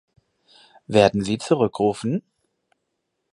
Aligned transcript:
Werden 0.87 1.21
Sie 1.23 1.37
zurückrufen? 1.37 2.23